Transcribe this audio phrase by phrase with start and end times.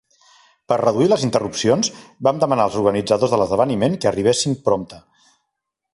[0.71, 1.91] Per reduir les interrupcions,
[2.29, 5.03] vam demanar als organitzadors de l'esdeveniment que arribessin prompte.